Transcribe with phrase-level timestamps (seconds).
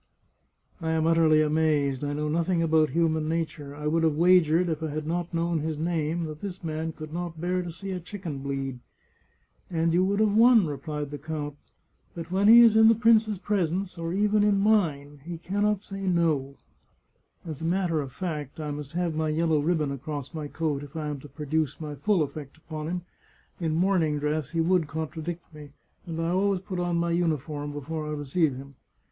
[0.81, 2.03] "I am utterly amazed!
[2.03, 3.75] I know nothing about human nature.
[3.75, 7.13] I would have wagered, if I had not known his name, that this man could
[7.13, 8.79] not bear to see a chicken bleed.""
[9.69, 11.55] And you would have won," replied the count."
[12.15, 15.45] But when he is in the prince's presence, or even in mine, he 144 The
[15.45, 18.93] Chartreuse of Parma can not say * No.' As a matter of fact, I must
[18.93, 22.23] have my yel low ribbon across my coat if I am to produce my full
[22.23, 23.01] effect upon him;
[23.59, 25.69] in morning dress he would contradict me,
[26.07, 28.73] and I always put on my uniform before I receive him.